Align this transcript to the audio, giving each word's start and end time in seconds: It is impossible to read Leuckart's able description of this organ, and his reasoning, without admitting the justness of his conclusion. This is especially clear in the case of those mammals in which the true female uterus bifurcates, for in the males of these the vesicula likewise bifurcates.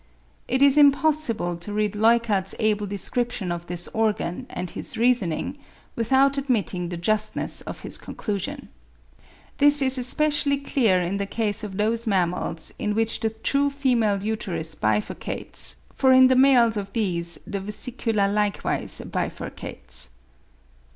It 0.47 0.63
is 0.63 0.79
impossible 0.79 1.57
to 1.57 1.71
read 1.71 1.93
Leuckart's 1.95 2.55
able 2.57 2.87
description 2.87 3.51
of 3.51 3.67
this 3.67 3.87
organ, 3.89 4.47
and 4.49 4.67
his 4.67 4.97
reasoning, 4.97 5.57
without 5.95 6.39
admitting 6.39 6.89
the 6.89 6.97
justness 6.97 7.61
of 7.67 7.81
his 7.81 7.99
conclusion. 7.99 8.69
This 9.57 9.79
is 9.79 9.99
especially 9.99 10.57
clear 10.57 10.99
in 11.03 11.17
the 11.17 11.27
case 11.27 11.63
of 11.63 11.77
those 11.77 12.07
mammals 12.07 12.73
in 12.79 12.95
which 12.95 13.19
the 13.19 13.29
true 13.29 13.69
female 13.69 14.23
uterus 14.23 14.73
bifurcates, 14.73 15.75
for 15.93 16.11
in 16.11 16.29
the 16.29 16.35
males 16.35 16.77
of 16.77 16.91
these 16.93 17.37
the 17.45 17.59
vesicula 17.59 18.25
likewise 18.27 19.01
bifurcates. 19.05 20.07